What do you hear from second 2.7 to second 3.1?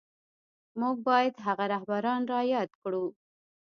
کړو.